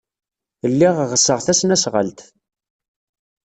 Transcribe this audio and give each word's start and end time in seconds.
Lliɣ 0.71 0.95
ɣseɣ 1.11 1.39
tasnasɣalt. 1.45 2.19